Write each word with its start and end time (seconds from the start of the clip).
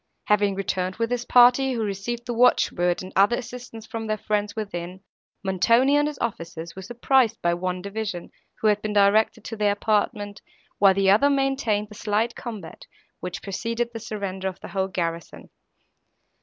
Having 0.23 0.55
returned 0.55 0.95
with 0.95 1.11
his 1.11 1.25
party, 1.25 1.73
who 1.73 1.83
received 1.83 2.25
the 2.25 2.33
watch 2.33 2.71
word 2.71 3.03
and 3.03 3.13
other 3.15 3.35
assistance 3.35 3.85
from 3.85 4.07
their 4.07 4.17
friends 4.17 4.55
within, 4.55 5.01
Montoni 5.43 5.95
and 5.95 6.07
his 6.07 6.17
officers 6.17 6.75
were 6.75 6.81
surprised 6.81 7.39
by 7.43 7.53
one 7.53 7.83
division, 7.83 8.31
who 8.61 8.67
had 8.69 8.81
been 8.81 8.93
directed 8.93 9.43
to 9.45 9.55
their 9.55 9.73
apartment, 9.73 10.41
while 10.79 10.95
the 10.95 11.11
other 11.11 11.29
maintained 11.29 11.89
the 11.89 11.93
slight 11.93 12.35
combat, 12.35 12.87
which 13.19 13.43
preceded 13.43 13.93
the 13.93 13.99
surrender 13.99 14.47
of 14.47 14.59
the 14.61 14.69
whole 14.69 14.87
garrison. 14.87 15.51